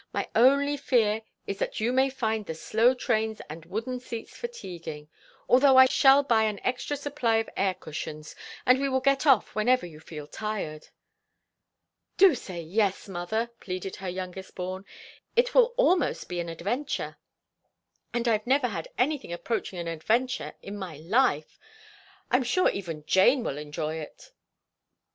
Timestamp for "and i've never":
18.11-18.69